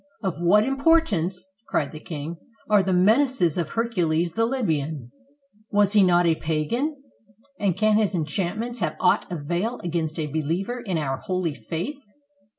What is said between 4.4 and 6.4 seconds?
Libyan? Was he not a